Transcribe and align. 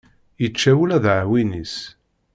Yečča 0.41 0.71
ula 0.81 0.97
d 1.03 1.05
aɛwin-is. 1.11 1.75